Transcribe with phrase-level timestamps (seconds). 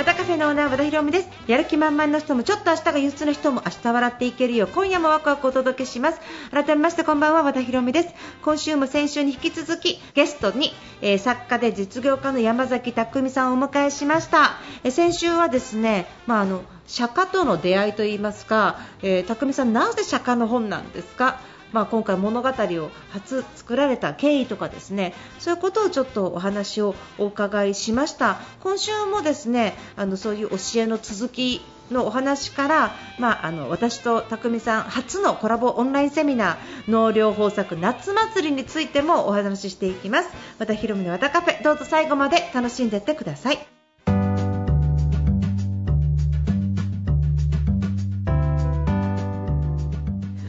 [0.00, 1.28] 和田カフェのオーナー和田博美です。
[1.46, 4.64] やる気満々の人もちょっと明日が憂鬱の人も明日笑っていけるよ。
[4.64, 6.20] う今夜もワクワクお届けします。
[6.50, 7.42] 改めましてこんばんは。
[7.42, 8.08] 和田博美です
[8.40, 10.72] 今週も先週に引き続きゲストに、
[11.02, 14.52] えー作家で実業家の山崎匠さんをお迎えしました、
[14.84, 21.38] えー先週はですねまああの釈迦との出会いといいますか、えー、匠さんなぜ釈迦の本なんですか？
[21.72, 28.40] まあ、今回物語を初作られた経緯とかですねそういうことをちょっとお話をお伺いしました。
[28.62, 40.30] 今週もですねあのそういう教えの続きのお話から、まあ、あの私と匠さん初のコラボオンラインセミナー農業豊作夏祭りについてもお話ししていきます。
[40.58, 43.79] またひろみの和田カフェどうぞ最後まで楽しんでいってください。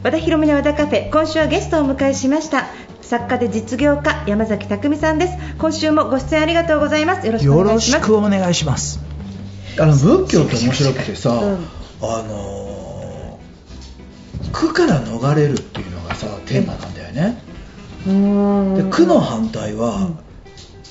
[0.02, 2.66] 和田博美の和田カフェ今週はゲストをお迎えしました。
[3.02, 5.34] 作家で実業家山崎匠さんです。
[5.58, 7.26] 今週もご出演ありがとうございます。
[7.26, 8.06] よろしくお願いします。
[8.06, 8.98] くお願いします。
[9.78, 11.38] あの仏教って面白くてさ、うん。
[12.02, 17.42] あのー苦から逃れるっていうのがさテーマなんだよね、
[18.06, 18.74] うーん。
[18.74, 20.10] で苦の反対は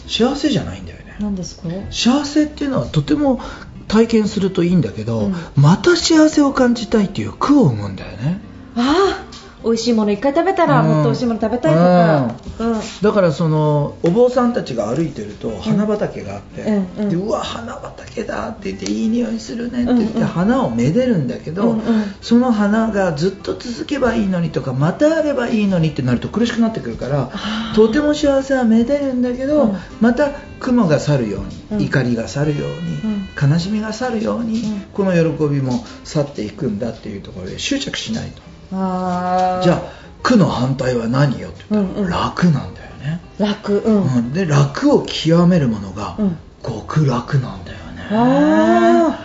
[0.08, 1.18] 幸せじゃないんだよね。
[1.20, 1.68] 何ですか？
[1.92, 3.42] 幸せっていうのはとても
[3.90, 5.36] 体験するといいんだけど、うん。
[5.58, 8.40] また幸せを感じたいっていう苦を生むんだよね
[8.76, 9.32] ああ
[9.64, 10.88] 美味しいもの一回食べたらうん。
[10.88, 12.82] もっと美味しいもの食べたいとか、うん。
[13.02, 16.76] だからそのお坊さんたちが歩いてると花畑があって、うん。
[16.76, 17.10] うん。
[17.10, 21.78] でうわ花畑だって言っていい匂いするねって言って、花をめでるんだけど、うん。
[21.78, 21.84] うん。
[22.22, 27.32] その花がずっと続けばいいのにとかまたあればいいのにってなると苦しくなってくるから
[27.76, 29.78] とても幸せはめでるんだけど、うん。
[30.00, 31.42] また雲が去るよう
[31.76, 31.86] に、うん。
[31.86, 34.82] 怒りが去るように、悲しみが去るように、うん。
[34.92, 38.51] この喜びも去っていくんだっていうところで執着しないと。
[38.72, 39.82] じゃあ
[40.24, 42.10] 苦の反対は何よって言ったら、うんうん。
[42.10, 44.34] 楽なんだよね、楽うん、うん。
[44.34, 49.18] で楽を極めるものがうん極楽なんだよね、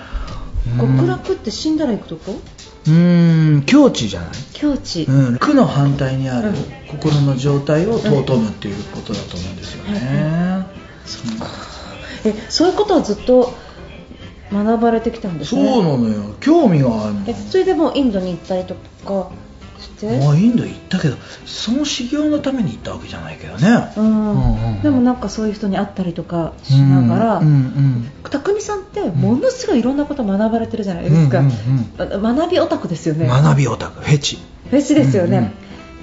[0.80, 2.40] 極楽って死んだら行くとこ？
[2.86, 3.62] うーん。
[3.64, 6.54] 境地じゃない、境地、うん、苦の反対にあるうん。
[6.88, 10.66] 心の状態を尊むっていうことだと思うんですよね、
[12.24, 13.52] えそういうことはずっと
[14.52, 16.34] 学ばれてきたんですそうねなのよ。
[16.40, 17.20] 興味があるの。
[17.26, 19.30] えそれでもうインドに行ったりとか
[19.78, 20.18] して？
[20.20, 24.04] まあインド行ったけどその修行のために行ったわけじゃないけどね、うん。
[24.04, 31.52] うんうんでもなんかそういう人に会ったりとかしながら、うんうん匠さんってものすごいいろんなこと学ばれてるじゃないですか、うんうん
[31.98, 33.26] あ学びオタクですよね。
[33.26, 34.00] 学びオタク。
[34.00, 34.38] フェチ。
[34.70, 35.52] フェチですよね、うんうん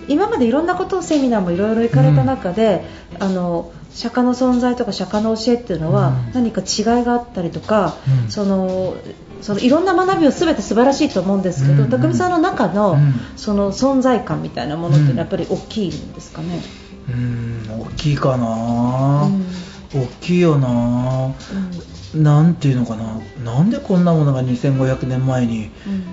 [0.06, 2.84] 今までいろんなことをセミナーもいろいろ行かれた中で、
[3.20, 6.34] あの釈迦の存在とか釈迦の教えっていうのはうん。
[6.34, 7.96] 何か違いがあったりとか、
[8.26, 8.32] うん。
[8.32, 8.96] その
[9.42, 11.82] そのいろんな学びを全て素晴らしいと思うんですけど、うん。
[11.82, 13.14] うん匠さんの中の,、うん。
[13.36, 15.18] その存在感みたいなものっていうのうん。
[15.18, 16.62] はやっぱり大きいんですかね？
[17.10, 19.46] うん大きいかな、うん。
[19.94, 21.34] 大きいよな。
[22.16, 23.20] なんていうのかな。
[23.44, 26.04] なんでこんなものが2500年前にうんうん。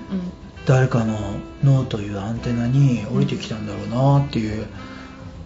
[0.67, 1.17] 誰かの
[1.63, 3.87] 脳というアンテナに降りてきたんだろう
[4.19, 4.90] なっていう、うん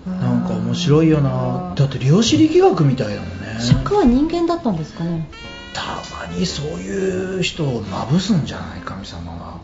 [0.05, 1.73] なんか面白いよな。
[1.75, 3.59] だって量子力学みたいだもんね。
[3.59, 5.27] 釈迦は人間だったんですかね。
[5.73, 5.81] た
[6.27, 9.59] まにそういう人をまぶすんじゃない神様が。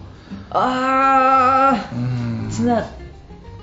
[0.49, 2.49] ああうん。
[2.49, 2.87] つな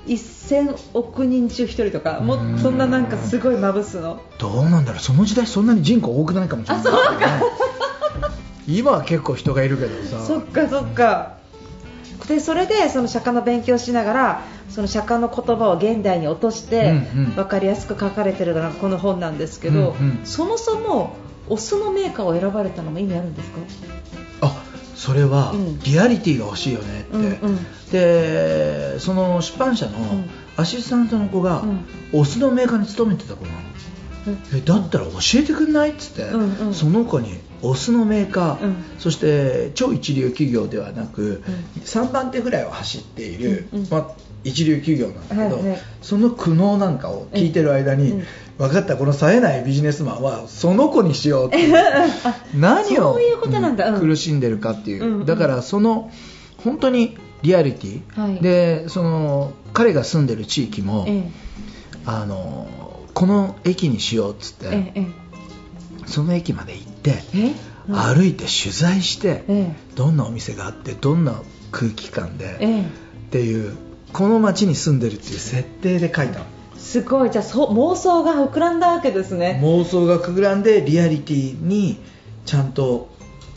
[0.07, 4.21] 1000億人中1人とかもうんそんななんかすごいまぶすの？
[4.39, 5.01] どうなんだろう。
[5.01, 6.91] その時代そんなに人口多くないかもしれない、ね、
[8.67, 10.25] 今は結構人がいるけどさ。
[10.25, 11.38] そっかそっか
[12.29, 16.93] でそれでその釈迦の勉強しながらその釈迦の言葉を現代に落として
[17.35, 20.25] 分かりやすく書かれてるのがこの本なんですけど、うんうん。
[20.25, 21.15] そもそも
[21.49, 23.59] お酢のメーカーを選ばれたのも意味あるんですか？
[24.41, 24.63] あ
[24.95, 25.79] それはうん。
[25.79, 27.65] リアリティが欲しいよねって、うんうん。
[27.91, 30.29] でその出版社のん。
[30.55, 31.85] アシスタントの子が、うん。
[32.13, 33.57] お酢のメーカーに勤めてた子なの。
[34.53, 35.91] えだったら教えてくんない？
[35.91, 36.73] っつって、うんうん。
[36.75, 38.75] その子にお酢のメーカー、うん。
[38.99, 41.81] そして超一流企業ではなく、うん。
[41.83, 43.87] 3番手ぐらいを走っている、うんうん。
[43.89, 44.07] まあ、
[44.43, 45.79] 一流企業なんだけど、はいはい。
[46.01, 48.23] その苦悩なんかを聞いてる間に、うん
[48.59, 51.57] 分かったこの冴えないビジネスマンはその子にしようって
[52.53, 53.89] 何をそういうことなんだ。
[53.89, 55.25] うん苦しんでるかっていう、うんうん。
[55.25, 56.11] だからその
[56.57, 58.41] 本当にリアリティ、はい。
[58.41, 61.29] でその彼が住んでる地域も、え
[62.05, 62.67] あの
[63.13, 65.07] この駅にしようっつって、えええ。
[66.05, 66.83] その駅まで行っ
[67.13, 67.53] て、
[67.91, 71.41] 歩いて取材して、えどんなお店があってどんな
[71.71, 72.81] 空気感で、ええ。
[72.81, 72.85] っ
[73.31, 73.75] ていう
[74.13, 76.45] この街に住んでるっていう設定で書いたの。
[76.75, 77.31] すごい。
[77.31, 79.59] じゃあそう妄想が膨らんだわけですね。
[79.63, 81.99] 妄想が膨らんでリアリティに
[82.45, 83.09] ちゃんと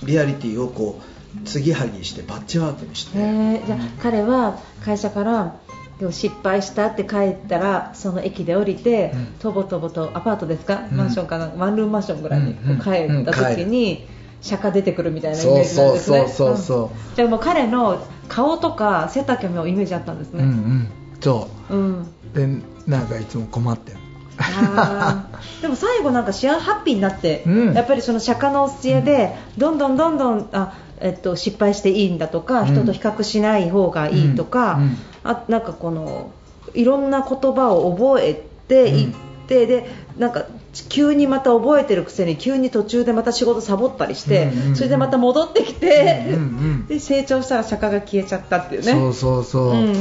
[0.03, 5.57] リアリティをこう継ぎはぎしてパッチワークにして、えーじゃあ彼は会社から
[5.99, 9.27] でも失敗したって帰ったらその駅で降りて、うん。
[9.39, 10.97] とぼとぼとアパートですか、うん。
[10.97, 11.53] マンションかな？
[11.57, 12.91] ワンルームマンションぐらいに帰
[13.21, 14.07] った時に、
[14.43, 16.29] 釈迦出てくるみたいなイメージなんですね。
[16.29, 20.89] そうそうじゃあもう彼の顔とか背丈もイメージあったんですうんうねん。
[21.21, 21.75] そう。
[21.77, 22.47] ん、うで
[22.87, 23.99] なんかいつも困ってる
[25.63, 27.75] でも最後なんか幸せハッピーになって、うん。
[27.75, 32.75] やっぱりその釈迦の教えでどんどんどんどんあ、えっと、失敗していいんだとか、うん。
[32.75, 34.83] 人と比較しない方がいいとか、うん。
[34.83, 34.97] うん。
[35.25, 36.31] あなんかこの
[36.75, 38.35] いろんな言葉を覚え
[38.69, 39.15] ていっ
[39.47, 40.47] て、でなんか
[40.89, 48.93] 急にまた覚えてるくせに急に途中でまた仕事サボったりして、うんうんうんそれでまた戻ってきて、うんうんで成長したら釈迦が消えちゃったっていうね。
[48.93, 49.95] そうそうそう、うんうんうんう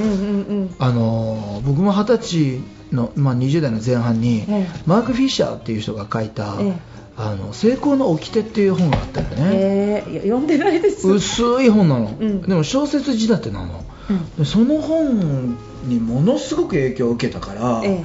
[0.65, 0.75] ん。
[0.79, 2.61] あのー僕も二十歳
[2.91, 4.67] の、まあ、20代の前半に、ええ。
[4.85, 6.73] マーク・フィッシャーっていう人が書いた「ええ
[7.17, 11.09] あの成功の掟」っていう本があったよね、えー読んでないです。
[11.09, 12.41] 薄い本なの、うん。
[12.41, 13.83] でも小説仕立てなの。
[14.09, 14.35] うん。
[14.37, 18.03] でその本にものすごく影響を受けたから、え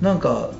[0.00, 0.50] なんか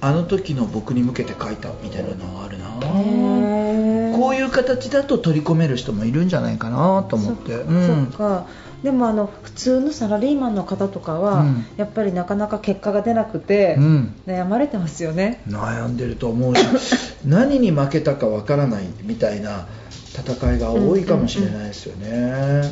[0.00, 4.16] あの時の僕に向けて書いたみたいなのはあるな、えへー。
[4.18, 7.52] こういう形だと取り込める人もいるんじゃないかなと思って。
[7.52, 7.70] そっか。
[7.70, 8.08] うん。
[8.10, 8.46] そっか
[8.82, 11.66] でもあの普通のサラリーマンの方とかは、うん。
[11.76, 14.14] やっぱりなかなか結果が出なくて、うん。
[14.26, 15.42] 悩まれてますよね。
[15.48, 16.64] 悩んでると思うし
[17.24, 19.66] 何に負けたかわからないみたいな
[20.14, 22.62] 戦いが多いかもしれないですよね、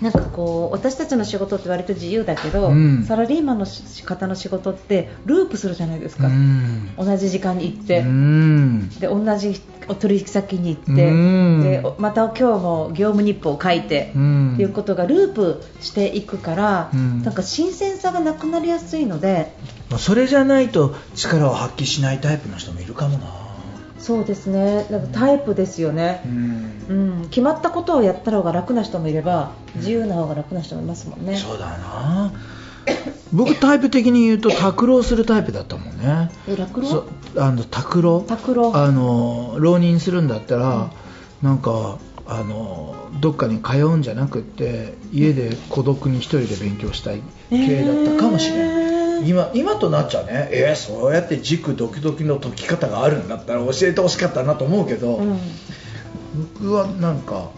[0.00, 3.04] なんかこう私たちの仕事って割と自由だけど、うん。
[3.04, 6.90] サラリーマンのし方の仕事ってループするじゃないですか、うん。
[6.96, 8.88] 同じ時間に行って、うん。
[9.00, 11.62] で同じお取引先に行って、うん。
[11.62, 14.54] でまた今日も業務日報を書いて、うん。
[14.54, 17.22] っていうことがループしていくから、うん。
[17.22, 19.52] なんか新鮮さがなくなりやすいので
[19.90, 23.26] まあそれじゃないと力を発揮しないタイプの人もいるかもな。
[23.98, 24.86] そうですね。
[24.90, 26.20] なんかタイプですよね。
[26.24, 26.66] う、ん。
[26.88, 26.94] う
[27.24, 31.36] ん、決まったことをやった方が楽な人もいれば自由な方が楽な人もいますもんね。
[31.36, 32.32] そうだな
[33.32, 36.30] 僕タイプ的に言うと拓郎するタイプだったもんね。
[36.48, 37.06] え落語そ
[37.36, 40.90] あの拓郎拓郎あの浪人するんだったら、
[41.42, 55.38] なんかあのどっかに通うんじゃなくって家で孤独に一人で勉強したい系だったかもしれない、えー今今となっちゃねえーそうやって軸ドキドキの解き方があるんだったら教えてほしかったなと思うけど、うん、
[56.54, 57.50] 僕はなんか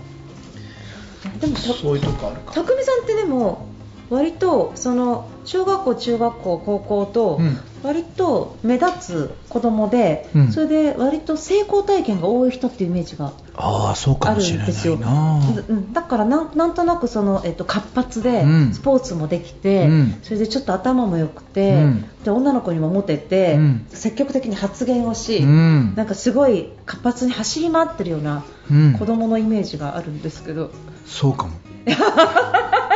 [1.41, 3.68] でもたそういうとこあるか匠さんってでも
[4.11, 7.59] 割とその小学校中学校高校とうん。
[7.83, 10.53] 割と目立つ子供で、うん。
[10.53, 13.95] それで割と成功体験が多い人っていうイメージがあ
[14.35, 14.95] るんですよ。
[14.95, 15.93] いなうん。
[15.93, 18.75] だからなんとなくその、えっと、活発で、うん。
[18.75, 20.19] スポーツもできて、うん。
[20.23, 22.05] それでちょっと頭も良くて、うん。
[22.25, 23.87] で女の子にもモテて、うん。
[23.91, 25.95] 積極的に発言をし、うん。
[25.95, 28.93] なんかすごい活発に走り回ってるようなうん。
[28.99, 30.71] 子供のイメージがあるんですけど、
[31.07, 31.53] そうかも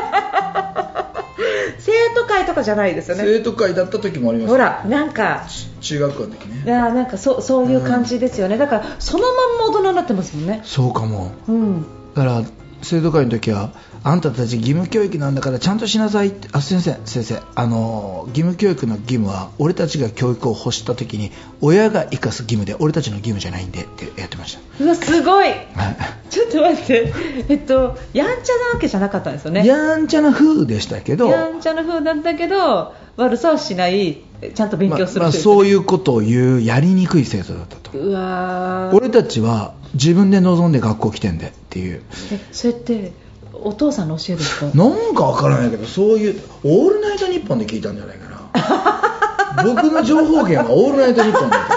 [1.84, 3.24] 生徒会とかじゃないですよね。
[3.24, 4.52] 生徒会だった時もありました。
[4.52, 5.46] ほら、なんか、
[5.80, 6.62] 中学校の時ね。
[6.64, 10.60] いやなんかそうそういう感じですよね、だからそのまんま大人になってますもんね。
[10.64, 11.32] そうかも。
[11.48, 11.82] うん。
[12.14, 12.42] だから
[12.82, 13.70] 生徒会の時は
[14.04, 25.46] あんたたち義務教育なんだからちゃんとしなさいってあ先生先生あの義務教育の義務は俺たちが教育を欲した時に親が生かす義務で俺たちの義務じゃないんでってやってましうわ、すごい。
[25.74, 25.96] た、はい
[26.30, 27.12] ちょっと待って、
[27.50, 29.66] えっと、やんちゃなわけじゃなかったんですよね。
[29.66, 34.22] やんちゃな風でしたけどやんちゃな風だったけど、悪さはしない、
[34.54, 35.82] ちゃんと勉強するまあまあそういう。
[35.84, 42.02] ことを言うやりにくい生徒だったとうわー俺たちは自分で望んで学校来てんでっていう。
[42.32, 43.12] えそれって
[43.52, 44.66] お父さんの教えですか？
[44.74, 49.62] なんかわからないけどそういう「オールナイトニッポン」で聞いたんじゃないかな。
[49.64, 51.72] 僕の情報源は「オールナイトニッポン」だった。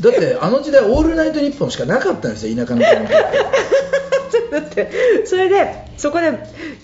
[0.00, 3.08] だってあの時代「オールナイトニッポン」しかなかったんですよ田舎の子の
[4.50, 4.90] ちょって
[5.24, 6.32] それでそこで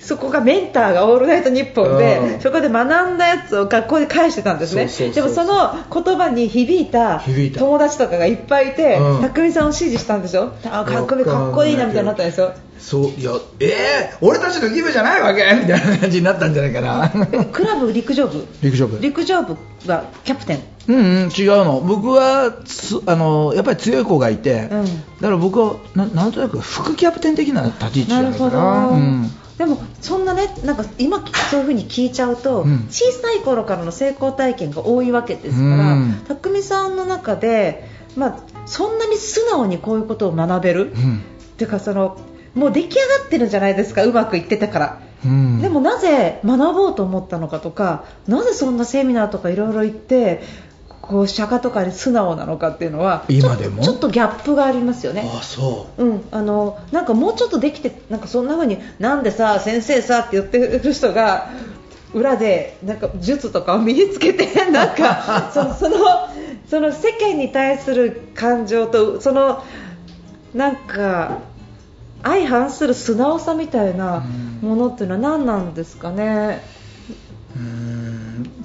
[0.01, 2.41] そこがメンターが「オールナイトニッポンで」うん。
[2.41, 4.89] そこで学んだやつを学校で返してたんですね。
[5.13, 7.23] でもその言葉に響いた
[7.57, 9.23] 友達とかがいっぱいいてうん。
[9.23, 12.53] 匠さんを支持したんでしょあかっこいいかっこいいなみたいになったんですよ。
[12.79, 13.31] そういや
[13.61, 15.43] えー、俺たちの義務じゃないわけ？
[15.59, 17.09] みたいな感じになったんじゃないかな。
[17.53, 18.45] クラブ陸上部。
[18.63, 18.99] 陸上部。
[19.01, 19.57] 陸上部
[19.87, 21.81] はキャプテンうん、うん、違うの。
[21.81, 24.85] 僕はつあのやっぱり強い子がいて、うん。
[24.85, 24.91] だ
[25.23, 28.49] から僕はななんとなく副キャプテン的な立ち位置じゃなるほな。
[28.49, 29.31] いかなど、うん。
[29.59, 32.87] でもそんなねなんか今そういう風に聞いちゃうと、うん。
[32.91, 36.13] 小さい頃からの成功体験が多いわけですから、うん。
[36.29, 41.17] 匠さんの中で、まあ、そんなに素直にこういうことを学べる、うん。
[41.19, 41.21] っ
[41.57, 42.19] ていうかその
[42.55, 45.01] もう出来上がってるんじゃないですかうまくいってたから。
[45.25, 45.61] うん。
[45.61, 50.43] でもなぜ学ぼうと思ったのかとかなぜそんなセミナーとかいろいろ行って
[51.07, 53.83] こう釈迦とかに素直なのかっていうのは今でも？
[53.83, 55.31] ちょっとギャップがありますよね。
[55.35, 56.05] あそう。
[56.05, 61.51] ん、あのなんかもうちょっとできてなんかそんな風になんでさ先生さって言ってる人が
[62.15, 65.97] 裏でなんか術とかを身につけて なんかそのその
[66.71, 69.63] その世間に対する感情とその
[70.55, 71.39] なんか
[72.23, 74.25] 相反する素直さみたいな
[74.63, 76.63] ものっていうのは何なんですかね？
[77.55, 78.04] うん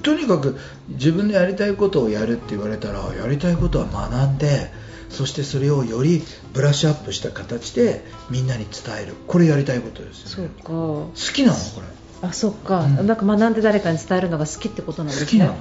[0.01, 0.57] とにかく
[0.89, 4.71] 自分のやりたいことをやるって言われたらやりたいことは学んで
[5.09, 6.21] そしてそれをより
[6.53, 9.15] ブラッシュアップした形でみんなに伝える。
[9.27, 10.71] これやりたいことですよ、ね、そうか。
[10.71, 11.55] 好きなの？
[11.55, 11.87] これ。
[12.29, 13.07] あそっか、うん。
[13.07, 15.25] なんか学んで誰かに伝えるのが好きってことなんですね。
[15.25, 15.55] 好きなの。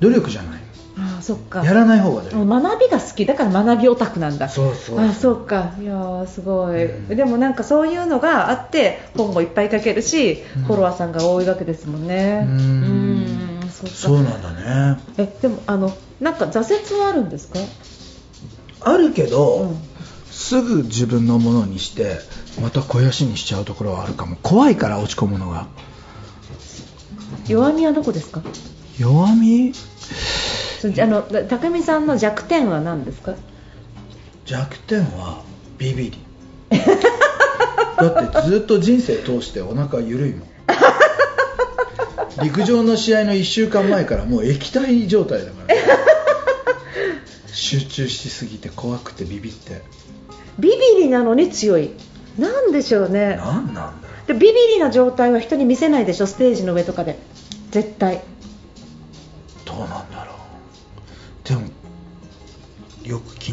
[0.00, 0.60] 努力じゃない。
[0.96, 1.64] あそっか。
[1.64, 2.46] やらない方が努力。
[2.46, 3.26] 学びが好き。
[3.26, 4.48] だから学びオタクなんだ。
[4.48, 5.00] そうそう。
[5.00, 5.74] あそうか。
[5.80, 7.08] いやーすごい、うん。
[7.08, 10.62] でもなんかそういうのがあって本もいっぱい書けるし、うん。
[10.64, 12.46] フォロワーさんが多いわけですもんね。
[12.48, 12.99] うんうん
[13.88, 14.52] そうなんだ
[14.94, 15.00] ね。
[15.18, 16.60] えでもあのなんか挫
[16.94, 17.58] 折はあるんですか、
[18.80, 19.76] あるけど、うん。
[20.30, 22.18] すぐ自分のものにして
[22.60, 24.36] また肥やしにしちゃうところはあるかも。
[24.42, 25.66] 怖いから落ち込むのが。
[27.48, 28.42] 弱みはどこですか？
[28.98, 29.72] 弱み？
[30.80, 33.34] そあの匠さんの弱点は何ですか？
[34.44, 35.42] 弱点は
[35.78, 36.18] ビビり。
[37.98, 40.48] だってずっと人生通してお腹緩いもん
[42.42, 45.82] 陸上の試合の1週間前からもう液体状態だから、ね、
[47.46, 49.82] 集中しすぎて怖くてビビって。
[50.58, 51.90] ビビリなのに強い。
[52.38, 53.36] なんでしょうね。
[53.38, 56.26] 何なんだろでビビリな状態は人に見せないでしょ？
[56.26, 57.18] ステージの上とかで。
[57.70, 58.22] 絶対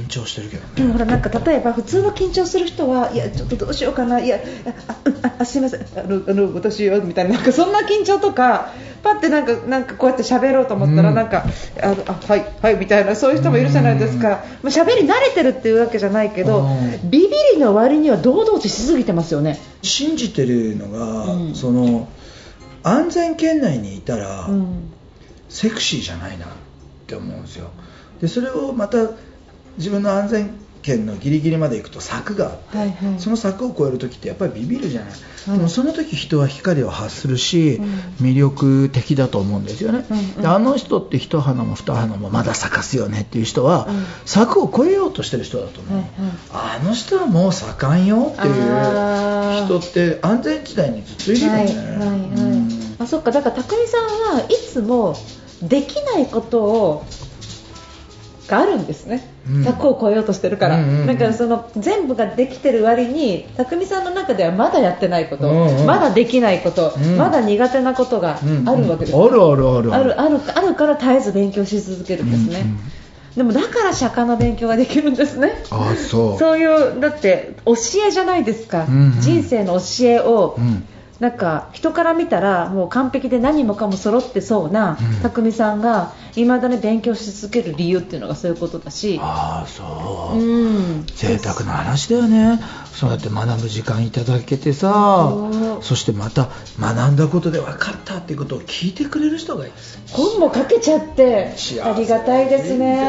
[0.08, 0.70] 緊張してるけどね。
[0.76, 8.72] でもほらなんか例えば普通の緊張する人はいやちょっとどうしようかないやあああすいませんあのあの私はみたいななんかそんな緊張とか
[9.04, 11.16] パってなんかなんかこうやって喋ろうと思ったらうん。
[11.16, 11.46] なんか、
[11.82, 17.10] あのあはいはいみたいなそういう人もいるじゃないですか、まあ喋り慣れてるっていうわけじゃないけどうん。
[17.10, 19.60] ビビりの割には堂々としすぎてますよね。
[19.82, 21.56] 信じてるのが、うん。
[21.56, 22.08] その
[22.84, 24.92] 安全圏内にいたら、うん。
[25.50, 26.50] セクシーじゃないなっ
[27.08, 27.70] て思うんですよ。
[28.22, 29.12] でそれをまた
[29.78, 33.20] 自分の安全圏のギリギリまで行くと柵があって、はいはい。
[33.20, 35.18] その柵を越える時ってやっぱりビビるじゃない、うん
[35.48, 37.86] でもその時人は光を発するし、うん。
[38.20, 40.42] 魅力的だと思うんですよね、うんうん。
[40.42, 44.06] であの人って一花も二花もまだ咲かすよねっていう人は、うん。
[44.26, 46.12] 柵を越えようとしてる人だと思う、はいはい。
[46.52, 52.96] あの人はもう咲かんよっていう人って安全地帯にずっといるよね、はいはいはい、うん。
[53.00, 53.32] あそっか。
[53.32, 55.16] だから匠さんはいつも
[55.62, 57.06] できないことを
[58.48, 59.64] があるんですね、うん。
[59.64, 65.86] 柵を越えようとしてるから、うんからその全部ができてる割に匠さんの中ではまだやってないこと、うんうん。
[65.86, 67.18] まだできないこと、うん。
[67.18, 69.94] まだ苦手なことがあるわけです、うんあるあるある。
[69.94, 72.80] あるあるあるから絶えず勉強し続けるんですね、うんうん。
[73.36, 75.64] でもだから釈迦の勉強ができるんですね。
[75.72, 76.38] あそう。
[76.38, 77.76] そういうだって教
[78.08, 79.22] えじゃないですか、うんうん。
[79.22, 80.88] 人生の教えを、うん
[81.20, 85.22] なんか人から見たらもう完璧で何もかも揃ってそうなうん。
[85.22, 90.70] 匠さんがいまだに勉強し続ける理由っていうのがそういうことだし、ああそう、う
[91.02, 92.60] ん、贅沢な話だよね。
[92.94, 95.34] そうやって学ぶ時間いただけてさ。
[95.82, 99.74] そしてまた学んだことで分かったっていうことを聞いてくれる人がいる。
[100.12, 101.54] 本も書けちゃって。
[101.84, 103.00] ありがたいですね。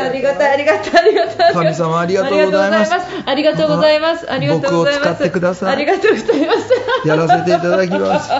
[0.00, 1.54] あありりがたいがたいありがたいありがたい。
[1.54, 2.92] 神様ありがとうございます。
[3.26, 4.30] ありがとうございます。
[4.30, 5.08] ありがとうございます。
[5.08, 5.72] 僕を使ってください。
[5.72, 7.08] ありがとうございます。
[7.08, 8.30] やらせていただきます。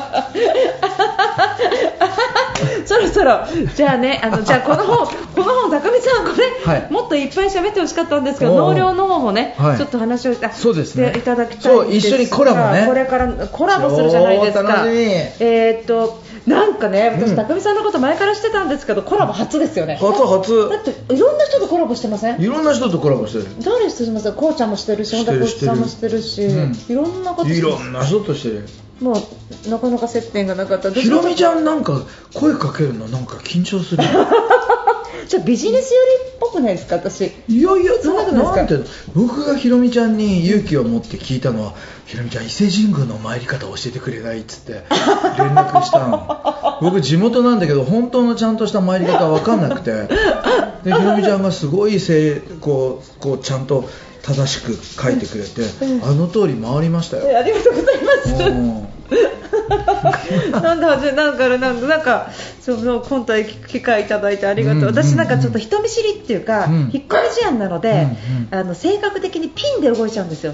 [2.87, 3.41] そろそろ。
[3.77, 6.87] じゃあねあの じゃあこの本この本高見さんこれ、はい。
[6.91, 9.77] もっといっぱい喋ってほしかったんですけど納涼の方もね、はい。
[9.77, 11.09] ちょっと話をあそうですね。
[11.09, 12.85] していただきたいそう一緒にコラボね。
[12.87, 14.85] これからコラボするじゃないですか。
[14.87, 17.37] えーっとなんかね私、うん。
[17.37, 19.99] 高見さんのこと前から知ってたんですけどコラボ初ですよね。
[20.01, 20.71] 初初。
[20.71, 22.41] だっていろんな人とコラボしてません？
[22.41, 23.47] いろんな人とコラボしてる。
[23.63, 23.91] 誰？
[23.91, 26.77] してますこうちゃんもしてるし本田光一さんもしてるし、うん。
[26.89, 28.67] いろんなこといろんな人としてる
[29.01, 29.13] も
[29.67, 30.91] うなかなか接点がなかった。
[30.91, 32.03] ひろみちゃんんなんか
[32.35, 34.03] 声かけるのなんか緊張する。
[35.29, 37.33] じゃあビジネス寄りっぽくないですか私？
[37.49, 39.13] いやいやそんなことないですか？
[39.15, 41.75] 僕がひろみちゃんに勇気を持って聞いたのは
[42.07, 44.73] ひろみちゃん伊勢神宮の参り方を教えてくれないっつって
[45.39, 46.79] 連絡したの。
[46.81, 50.09] 僕地元なんだけど本当のちゃんとした参り方は分かんなくて。
[50.85, 53.89] でひろみちゃんがすごいせいこうこうちゃんと
[54.23, 55.63] 正しく書いてくれて
[56.05, 57.25] あの通り回りましたよ。
[57.29, 58.43] えありがとうございます。
[58.45, 58.88] うん
[59.69, 66.73] なんではじなんかなんかなんかその今回機会いただいてありがとう、うん私なんかちょっと人見知りっていうか、うん。
[66.73, 68.07] 引っ込み思案なので、
[68.51, 70.53] うんあの性格的にピンで動いちゃうんですよ。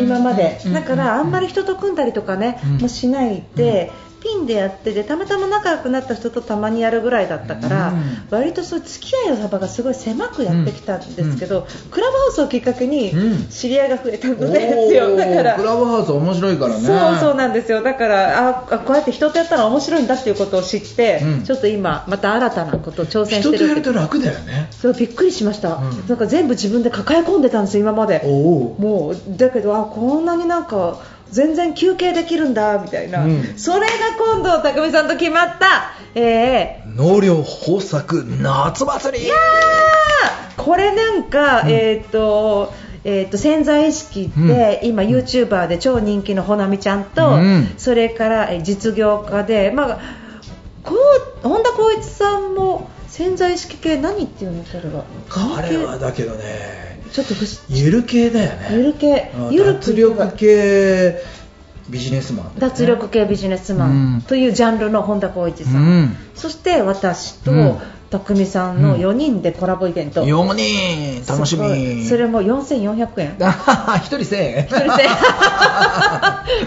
[0.00, 0.60] 今まで。
[0.64, 2.78] うんだからあんまり人と組んだりとかね、うん。
[2.78, 3.90] もうしないで、
[4.20, 8.02] ピンでやっててたまたま仲良くなった人とたまにやるぐらいだったから、うん。
[8.30, 13.46] 割とそう付き合いの幅がすごい狭くやってきたんですけど、クラブハウスをきっかけにうん。
[13.48, 16.80] 知り合いが増えたんですよ、だからクラブハウス面白いからね。
[16.80, 17.82] そうそうなんですよ。
[17.82, 21.42] だからああこうやって人とやったら面白いんだっていうことを知って、うん。
[21.44, 24.68] ちょっと今また新たなことを挑戦して人とやると楽だよね。
[24.70, 26.06] そうびっくりしました、うん。
[26.06, 28.20] なんか全部自分で抱え込んでたんです今まで。
[28.78, 30.98] もうだけどあこんなになんか
[31.30, 33.54] 全然休憩できるんだみたいな、うん。
[33.56, 35.92] それが今度匠さんと決まった。
[36.14, 36.96] えー。
[36.96, 39.24] 納涼豊作夏祭り。
[39.24, 41.70] いやーこれなんか、うん。
[41.70, 42.72] えっ、と
[43.02, 47.74] えー、と潜在意識で、今 YouTuber で超人気のほなみちゃんと、うん。
[47.78, 50.00] それからえー実業家で、まあ、
[50.82, 50.94] こ
[51.44, 54.64] う本田光一さんも潜在意識系何っていうの？
[54.64, 55.04] それは。
[55.28, 57.34] 彼はだけどねちょっと
[57.68, 58.68] ゆる系だよね。
[58.72, 59.32] ゆる系。
[59.36, 61.22] うんゆるく脱力系
[61.88, 62.52] ビジネスマンね。
[62.58, 64.16] 脱力系ビジネスマうん。
[64.18, 66.16] ンというジャンルの本田光一さん、うん。
[66.34, 67.78] そして私と、うん。
[68.10, 72.04] 匠さんの4人でコラボイベント、4人楽しみ。
[72.04, 73.52] それも4400円あは
[73.92, 74.64] は一人1000円。
[74.64, 75.04] 一人で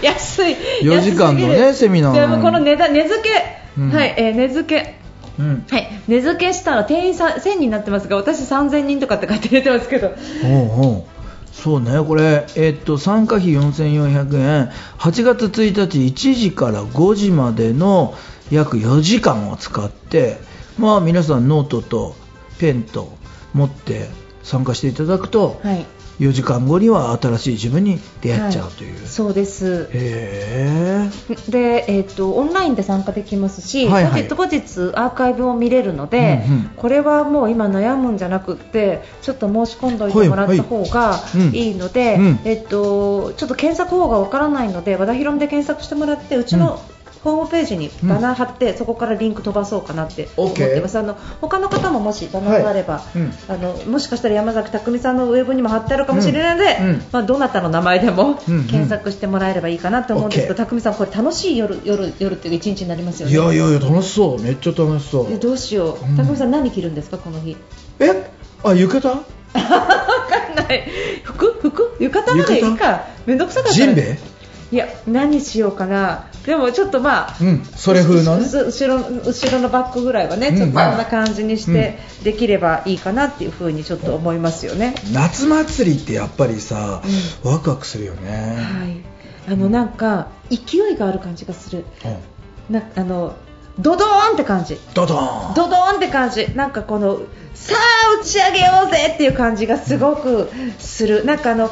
[0.02, 0.56] 安い。
[0.82, 2.14] 4時間のねセミナー。
[2.14, 3.30] でもこの値段値付け、
[3.78, 3.90] うん。
[3.90, 5.03] はい、えー値付け
[5.38, 5.66] うん。
[5.68, 10.08] はい、値付けしたら定員さ1000人になってますが私3000人とかって書いて出てますけど。
[10.08, 11.04] おうおう。
[11.52, 14.70] そうねこれ、えっと参加費4400円。
[14.98, 18.14] 8月1日1時から5時までの
[18.50, 20.38] 約4時間を使って
[20.78, 22.16] まあ皆さんノートと
[22.58, 23.16] ペンと
[23.52, 24.08] 持って
[24.42, 25.86] 参加していただくと、はい
[26.20, 29.88] 4時間後には新しい自分に出会っちゃうという、はいそうです。
[29.92, 31.10] へえ
[31.50, 34.28] で、えー、とオンラインで参加できますし、はいはい。
[34.28, 36.70] 後日後日アーカイブも見れるので、うんうん。
[36.76, 41.54] これはもう今悩むんじゃなくってちょっと申し込んでおいてもらった方がはいはいうん。
[41.54, 42.40] いいので、うん。
[42.44, 46.80] えっとちょっと検索方がわからないので和田ヒロミで検索してもらってうちの、
[47.24, 50.98] ホームページにバナー貼って、そこからリンク飛ばそうかなって思ってます。
[50.98, 53.32] あの他の方ももしバナーがあれば、はいうん。
[53.48, 56.86] あのもしかしたら山崎匠さんのウェブにも貼ってあるかもしれないので、うん。
[56.86, 57.02] うん。
[57.10, 58.64] まあどなたの名前でもうんうん。
[58.66, 60.42] 検索してもらえればいいかなと思うんです。
[60.42, 63.38] けど、匠さんこれ楽しい夜夜夜っていうか一日になりますよいね。
[63.38, 64.40] やいやいや楽しそう。
[64.40, 65.32] めっちゃ楽しそう。
[65.32, 66.04] えどうしよう。
[66.06, 66.16] うん。
[66.16, 67.56] 匠さん何着るんですかこの日。
[68.00, 68.30] え？
[68.62, 69.14] あ浴衣？
[69.54, 70.84] わかんない。
[71.22, 71.58] 服？
[71.60, 71.96] 服？
[72.00, 73.06] 浴衣までいいか。
[73.26, 73.86] めんどくさかったら。
[73.86, 74.18] ジンベエ
[74.74, 76.26] いや何しようかな。
[76.44, 77.36] でもちょっとまあ。
[77.40, 84.96] うんそれ風のねう後ろ後ろのバックぐらいはね、うんちょっとこんな感じにしてできればいいかなっていう風にちょっと思いますよね。
[85.12, 87.02] 夏祭りってやっぱりさ、
[87.44, 88.56] ワクワクするよね、
[89.48, 89.52] はい。
[89.52, 91.84] あのなんか勢いがある感じがする。
[92.04, 93.36] うんなあの
[93.78, 94.78] ドドーンって感じ。
[94.94, 97.20] ドドーンドドーンって感じなんかこの
[97.54, 101.70] さあ打ち上げようぜっていう感じがすごくするなんかあの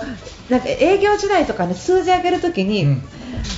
[0.52, 3.02] なんか営業時代とかね数字上げるときに、うん。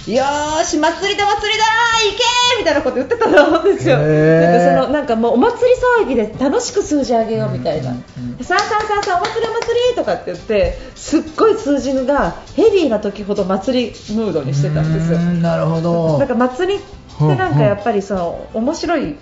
[0.06, 8.44] よーし祭りだ祭りだー行けーみたいなこと言ってたと思うんですよ、なんかそのなんかもうお祭り騒ぎで楽しく数字上げようみたいな、うんうんうん。
[8.44, 15.18] さあさあさあさあお祭りお祭りとかって言ってすっごい数字がヘビーな時ほど祭りムードにしてたんですよ。
[15.18, 16.18] なるほど。
[16.18, 16.82] なんか祭りっ
[17.18, 19.16] てなんかやっぱりその面白いうん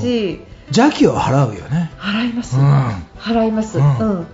[0.00, 1.92] し、邪気を払うよね。
[1.98, 2.88] 払います、うん。
[3.18, 4.26] 払います、ううんん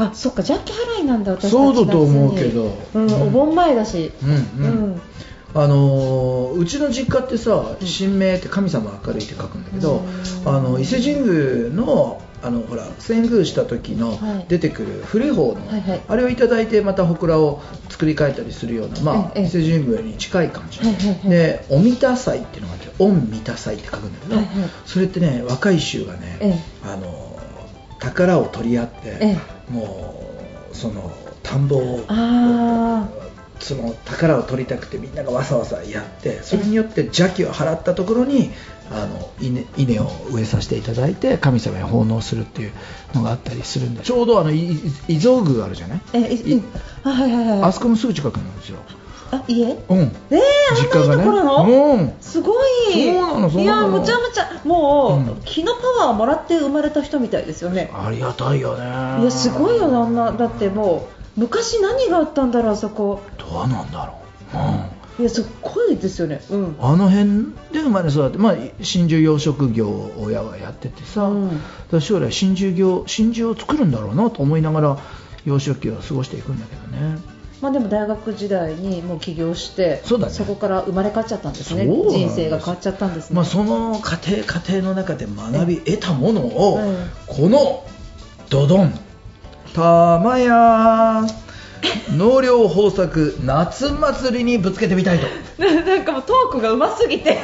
[0.00, 2.76] あそっか邪気払いなんだ私そうだと思うけど。
[2.94, 5.02] うん、お盆前だし、うんうん。
[5.54, 10.02] あのーうちの実家ってさ神明って神様明るいって書くんだけど、
[10.44, 10.48] うん。
[10.48, 14.46] あの伊勢神宮のあのほら遷宮した時のはい。
[14.48, 16.00] 出てくる古い方の、はいはい。
[16.08, 17.60] あれをいただいてまた祠を
[17.90, 20.80] 作り変えたりするような、まあ、ええ伊勢神宮に近い感じ、
[21.28, 24.70] で御御田祭っていうのがあって御御田祭って書くんだけど、はいはい。
[24.86, 26.58] それってね若い衆がね、ええ。
[26.82, 27.29] あの
[28.00, 29.38] 宝を取り合って、え
[29.70, 30.24] も
[30.72, 33.08] うその田んぼをあ
[33.60, 38.50] その宝を取りたくてみんながわさわさやってそれによって邪気を払ったところに
[38.90, 42.72] あの稲稲を植えさせていただいて神様に奉納するっていう
[43.14, 44.78] のがあったりするんでちょうどあの伊
[45.20, 46.00] 蔵宮あるじゃない？
[46.14, 46.62] えい
[47.04, 47.62] あはいはいはい。
[47.64, 48.78] あそこのすぐ近くなんですよ
[49.32, 49.64] あ家？
[49.88, 49.98] うん。
[49.98, 50.40] えー、
[50.74, 51.16] 実家がね。
[51.16, 52.12] あんないいところの、うん。
[52.20, 52.66] すごい。
[52.92, 55.42] そうなのそういやむちゃむちゃもう、うん。
[55.44, 57.90] 気のパワーをもらって生まれた人みたいですよね。
[57.94, 58.84] ありがたいよね。
[59.22, 60.32] いやすごいよなあんな。
[60.32, 63.20] だってもう昔何があったんだろうあそこ。
[63.38, 64.14] どうなんだろ
[64.54, 65.22] う、うん。
[65.22, 66.40] いやすっごいですよね。
[66.50, 66.76] うん。
[66.80, 72.00] あの辺で生まれ育って、まあ、真珠養殖業を親がやっててさ、うん。
[72.00, 74.98] 将来真珠業真珠を作るんだろうなと思いながら
[75.44, 77.18] 幼少期を過ごしていくんだけどね
[77.60, 80.26] まあ、でも大学時代にもう起業してそね。
[80.46, 81.84] こから生まれ変わっちゃったんですね。
[81.86, 87.84] 人生が変わっちゃったんですね、まあ、その過程過程の中で学び得たものを、うんこの
[88.48, 88.98] ドドン。
[89.74, 91.22] 玉や
[92.16, 95.26] 納涼豊作夏祭りにぶつけてみたいと。
[95.60, 97.38] なんかもうトークがうますぎて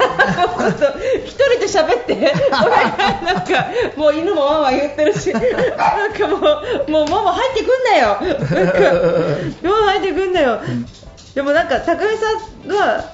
[1.24, 5.42] 一人で喋ってなんかもう犬もワンワン言ってるしなん
[6.12, 6.36] かも
[6.86, 8.16] うもうママ入ってくんなよ。
[9.62, 10.60] ママ入ってくんなよ、
[11.34, 12.32] でもなんか高見さ
[12.64, 13.04] んが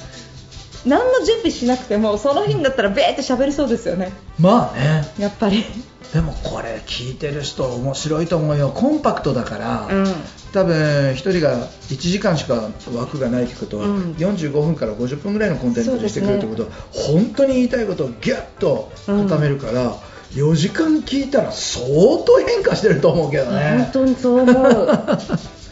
[0.84, 4.12] 何の準備しなくてもその日になったらべーって喋りそうですよね。
[4.38, 5.12] まあね。
[5.18, 5.64] やっぱり
[6.12, 8.70] でもこれ聞いてる人面白いと思うよ。
[8.70, 10.06] コンパクトだから、うん。
[10.52, 14.12] 多分1人が1時間しか枠がないってことは、うん。
[14.12, 19.96] 45分から50分ぐらいのコンテンツにしてくれるってことは、そ本当に言いたいことをギュッと固めるから、
[20.34, 23.90] 4時間聞いたら相当変化してると思うけど本ね。
[23.92, 24.88] 当にそう思う。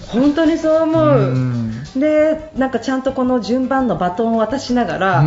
[0.09, 5.25] 本当にそう思う、うんでなんかちゃんとこの順番のバトンを渡しながら、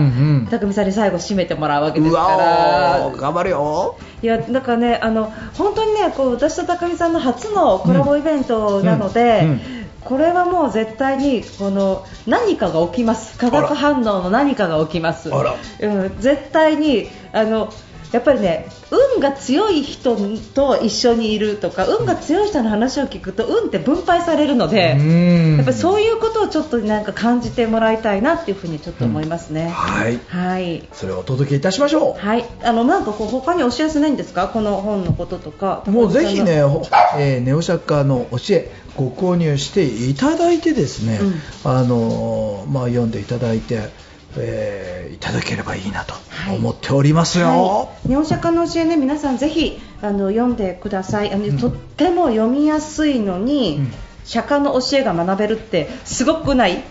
[0.50, 3.98] 匠さんに最後締めてもらうわけでうすかわらー頑張るよ。
[4.22, 9.60] いやだからねあの本当にねこう私と匠さんの初のコラボイベントなので、
[10.02, 13.38] これはもう絶対にこの何かが起きます。
[13.38, 15.30] 化学反応の何かが起きます。
[15.30, 17.72] うん、絶対にあの
[18.14, 18.70] やっぱりね
[19.16, 20.16] 運が強い人
[20.54, 25.56] と一緒にいるとか運が強い人の話を聞くと運って分配されるので、うん。
[25.58, 29.68] やっぱりそういうことをちょっとなんか感じてもらいたいなっていうふうにちょっと思いますね。
[29.70, 30.20] はい。
[30.28, 30.88] はい。
[30.94, 35.84] それをお届けいたしましょはい、あのなんかこう他にお知らせないんですか、この本のこととか。
[35.88, 36.86] うもうぜひね、ほ
[37.18, 41.20] えーネオ作家の教えご購入していただいてですね、
[41.64, 43.90] あのーまあ、読んでいただいて、
[44.38, 51.32] えーいただければいいなとはい思っておりますよ、はい、日本釈迦の教えね、皆さんぜひあの読んでください。
[51.32, 53.94] あの、んとっても読みやすいのに、うん
[54.26, 56.82] 釈迦の教えが学べるってすごくない？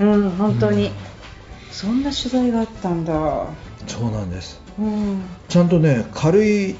[0.00, 0.90] うん、本当に。
[1.70, 3.46] そんな取材があったんだ。
[3.86, 5.22] そうなんですうん。
[5.48, 6.74] ちゃんとね軽い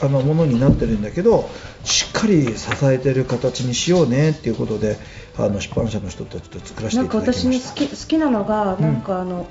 [0.00, 1.48] あのものになってるんだけど
[1.84, 4.96] しっかり支えてる形にしようねっていうことで
[5.38, 7.84] あの出版社の人たちと作らせていなんか私ただきました。
[7.84, 8.82] に好き好きなのが、うん。
[8.82, 9.46] なんかあの。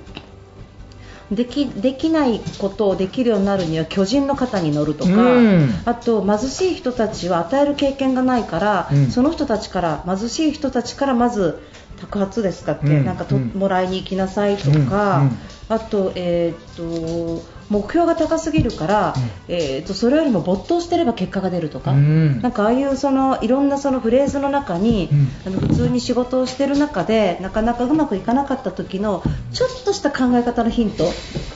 [1.32, 5.70] できできないことをできるようになるには巨人の肩に乗るとか、うん。
[5.84, 9.12] あと貧しい人たちは与える経験がないから、うん。
[9.12, 11.62] その人たちから貧しい人たちからまず
[11.98, 13.06] 托発ですかって、うん。
[13.06, 13.52] なんかと、うん。
[13.56, 15.28] もらいに行きなさいとか、うん。
[15.28, 15.38] うん。
[15.70, 19.24] あと,、えー、と目標が高すぎるから、うん。
[19.48, 22.42] えー、とそれよりも没頭してれば結果が出るとか、うん。
[22.42, 25.10] なんかああいうそのいろんなそのフレーズの中に、
[25.46, 31.06] あの普通に仕事をしてる中でなかなかうまくいかなかった時のちょっとした考え方のヒント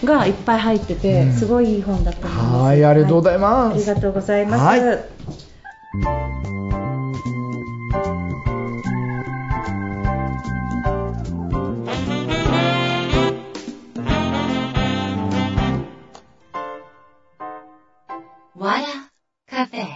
[0.03, 1.33] がいっぱい入ってて、うん。
[1.33, 2.63] すごいいい本だと思います。
[2.63, 3.75] はいありがとうございます。
[3.75, 4.63] ありがとうございます。
[4.63, 6.60] はい
[18.61, 18.85] わら
[19.49, 19.87] カフェ。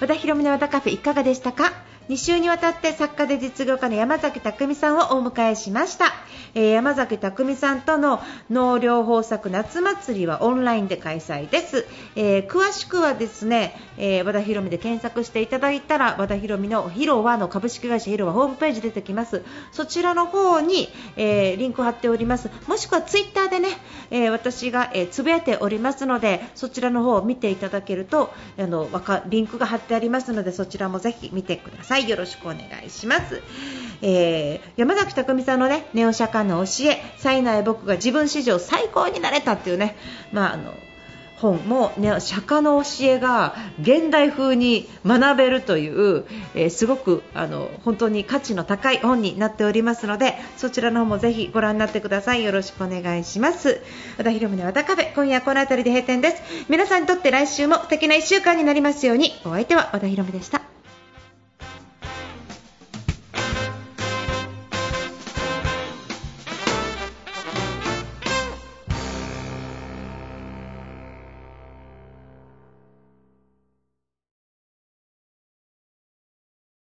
[0.00, 1.70] 和田博美の和田カフェいかがでしたか？
[2.08, 6.12] 2週にわたって作家で実業家の山崎匠さんをお迎えしました、
[6.54, 19.42] えー山崎匠さんとの農業豊作夏祭りはオンラインで開催です、えー詳しくはですね、えー和田博美で検索していただいたら和田博美の広和の株式会社広和ホームページ出てきます。
[19.72, 22.50] そちらの方に、えーリンク貼っております。
[22.68, 23.68] もしくはツイッターでね、
[24.10, 28.88] えー私が、えつぶやいておりますのでそちらの方を見ていただけるとあの
[29.28, 31.93] リンクが貼ってありますのでそちらもぜひ見てください。
[31.98, 33.42] よろしくお願いします、
[34.02, 39.96] えー山崎匠さんのねネオ釈迦の教え冴えない僕が自分史上最高になれたっていうね
[40.32, 40.74] まああの
[41.36, 52.44] 本も、ね、釈迦の教えが現代風に学べるという、えーすごくあの本当に価値の高い本になっておりますのでそちらの方もぜひご覧になってください。
[52.44, 53.80] よろしくお願いします。
[54.16, 56.42] 和田博美の和田カフェ今夜この辺りで閉店です。
[56.68, 59.32] 皆さんにとって来週も素敵な1週間になりますように。
[59.44, 60.73] お相手は和田博美でした。